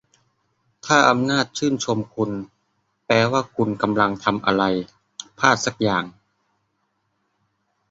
[0.85, 2.31] ถ้าอำนาจชื่นชมคุณ
[3.05, 4.63] แปลว่าคุณกำลังทำอะไร
[5.37, 6.03] พลาดสักอย่าง